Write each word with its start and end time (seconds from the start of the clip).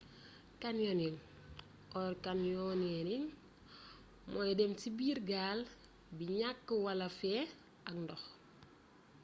canyoning 0.61 1.17
or: 1.99 2.11
canyoneering 2.23 3.25
mooy 4.31 4.51
dém 4.57 4.71
ci 4.79 4.87
biir 4.97 5.17
gaal 5.31 5.59
bi 6.17 6.25
gnakk 6.35 6.65
wala 6.85 7.07
féés 7.19 7.49
ak 7.89 7.95
ndox 8.03 8.23